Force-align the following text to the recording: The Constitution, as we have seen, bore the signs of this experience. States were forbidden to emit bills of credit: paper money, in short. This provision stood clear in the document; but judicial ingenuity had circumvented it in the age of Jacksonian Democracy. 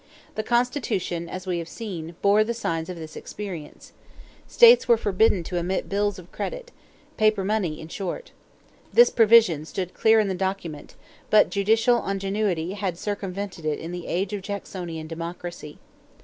The 0.33 0.41
Constitution, 0.41 1.29
as 1.29 1.45
we 1.45 1.59
have 1.59 1.69
seen, 1.69 2.15
bore 2.23 2.43
the 2.43 2.55
signs 2.55 2.89
of 2.89 2.97
this 2.97 3.15
experience. 3.15 3.93
States 4.47 4.87
were 4.87 4.97
forbidden 4.97 5.43
to 5.43 5.57
emit 5.57 5.89
bills 5.89 6.17
of 6.17 6.31
credit: 6.31 6.71
paper 7.17 7.43
money, 7.43 7.79
in 7.79 7.87
short. 7.87 8.31
This 8.91 9.11
provision 9.11 9.63
stood 9.63 9.93
clear 9.93 10.19
in 10.19 10.27
the 10.27 10.33
document; 10.33 10.95
but 11.29 11.51
judicial 11.51 12.03
ingenuity 12.07 12.73
had 12.73 12.97
circumvented 12.97 13.63
it 13.63 13.77
in 13.77 13.91
the 13.91 14.07
age 14.07 14.33
of 14.33 14.41
Jacksonian 14.41 15.05
Democracy. 15.05 15.77